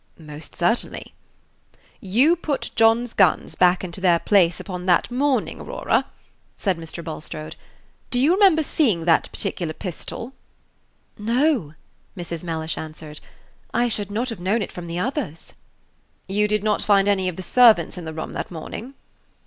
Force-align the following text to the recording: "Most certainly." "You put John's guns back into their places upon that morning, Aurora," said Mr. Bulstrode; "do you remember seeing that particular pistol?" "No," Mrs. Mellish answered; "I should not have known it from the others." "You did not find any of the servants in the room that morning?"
"Most 0.17 0.55
certainly." 0.55 1.13
"You 1.99 2.35
put 2.35 2.71
John's 2.75 3.13
guns 3.13 3.53
back 3.53 3.83
into 3.83 4.01
their 4.01 4.17
places 4.17 4.59
upon 4.59 4.87
that 4.87 5.11
morning, 5.11 5.59
Aurora," 5.61 6.07
said 6.57 6.79
Mr. 6.79 7.03
Bulstrode; 7.03 7.55
"do 8.09 8.19
you 8.19 8.33
remember 8.33 8.63
seeing 8.63 9.05
that 9.05 9.31
particular 9.31 9.73
pistol?" 9.73 10.33
"No," 11.19 11.75
Mrs. 12.17 12.43
Mellish 12.43 12.79
answered; 12.79 13.19
"I 13.75 13.87
should 13.87 14.09
not 14.09 14.29
have 14.29 14.39
known 14.39 14.63
it 14.63 14.71
from 14.71 14.87
the 14.87 14.97
others." 14.97 15.53
"You 16.27 16.47
did 16.47 16.63
not 16.63 16.81
find 16.81 17.07
any 17.07 17.29
of 17.29 17.35
the 17.35 17.43
servants 17.43 17.95
in 17.95 18.05
the 18.05 18.13
room 18.15 18.33
that 18.33 18.49
morning?" 18.49 18.95